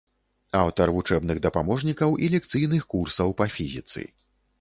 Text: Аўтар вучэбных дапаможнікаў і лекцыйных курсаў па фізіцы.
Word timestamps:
Аўтар 0.61 0.91
вучэбных 0.95 1.41
дапаможнікаў 1.45 2.15
і 2.23 2.31
лекцыйных 2.37 2.87
курсаў 2.95 3.35
па 3.43 3.49
фізіцы. 3.57 4.01